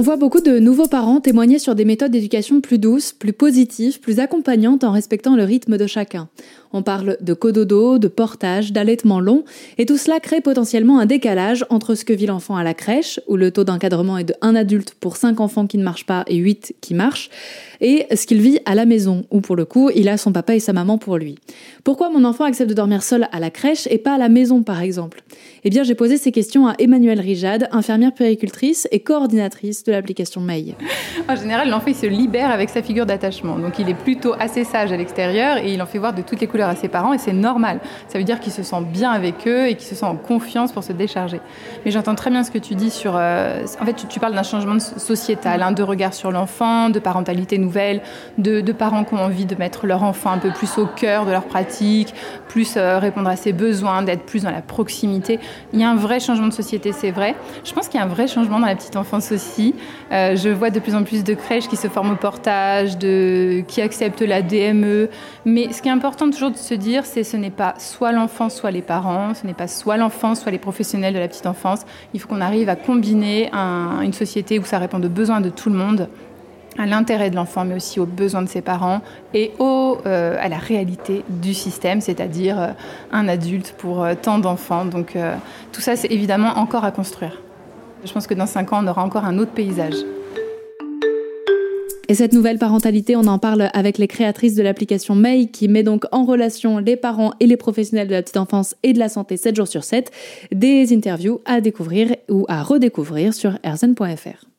[0.00, 4.00] On voit beaucoup de nouveaux parents témoigner sur des méthodes d'éducation plus douces, plus positives,
[4.00, 6.30] plus accompagnantes en respectant le rythme de chacun.
[6.72, 9.44] On parle de cododo, de portage, d'allaitement long,
[9.76, 13.20] et tout cela crée potentiellement un décalage entre ce que vit l'enfant à la crèche,
[13.26, 16.24] où le taux d'encadrement est de 1 adulte pour 5 enfants qui ne marchent pas
[16.28, 17.28] et 8 qui marchent,
[17.82, 20.54] et ce qu'il vit à la maison, où pour le coup, il a son papa
[20.54, 21.34] et sa maman pour lui.
[21.84, 24.62] Pourquoi mon enfant accepte de dormir seul à la crèche et pas à la maison,
[24.62, 25.24] par exemple?
[25.64, 30.74] Eh bien, j'ai posé ces questions à Emmanuelle Rijade, infirmière péricultrice et coordinatrice l'application May.
[31.28, 34.92] En général, l'enfant se libère avec sa figure d'attachement, donc il est plutôt assez sage
[34.92, 37.18] à l'extérieur et il en fait voir de toutes les couleurs à ses parents et
[37.18, 37.80] c'est normal.
[38.08, 40.72] Ça veut dire qu'il se sent bien avec eux et qu'il se sent en confiance
[40.72, 41.40] pour se décharger.
[41.84, 43.14] Mais j'entends très bien ce que tu dis sur.
[43.16, 47.58] Euh, en fait, tu, parles d'un changement sociétal, hein, de regard sur l'enfant, de parentalité
[47.58, 48.02] nouvelle,
[48.38, 51.32] de, parents qui ont envie de mettre leur enfant un peu plus au cœur de
[51.32, 52.14] leur pratique,
[52.48, 55.38] plus euh, répondre à ses besoins, d'être plus dans la proximité.
[55.72, 57.34] Il y a un vrai changement de société, c'est vrai.
[57.64, 59.74] Je pense qu'il y a un vrai changement dans la petite enfance aussi.
[60.12, 63.80] Euh, je vois de plus en plus de crèches qui se forment au portage, qui
[63.80, 65.08] acceptent la DME.
[65.44, 68.48] Mais ce qui est important toujours de se dire, c'est ce n'est pas soit l'enfant,
[68.48, 71.80] soit les parents, ce n'est pas soit l'enfant, soit les professionnels de la petite enfance.
[72.12, 75.70] Il faut qu'on arrive à combiner une société où ça répond aux besoins de tout
[75.70, 76.08] le monde
[76.78, 79.02] à l'intérêt de l'enfant, mais aussi aux besoins de ses parents
[79.34, 82.68] et euh, à la réalité du système, c'est-à-dire euh,
[83.12, 84.84] un adulte pour tant d'enfants.
[84.84, 85.16] Donc
[85.72, 87.40] tout ça, c'est évidemment encore à construire.
[88.04, 89.94] Je pense que dans cinq ans, on aura encore un autre paysage.
[92.08, 95.84] Et cette nouvelle parentalité, on en parle avec les créatrices de l'application May qui met
[95.84, 99.08] donc en relation les parents et les professionnels de la petite enfance et de la
[99.08, 100.10] santé 7 jours sur 7.
[100.50, 104.49] Des interviews à découvrir ou à redécouvrir sur erzen.fr.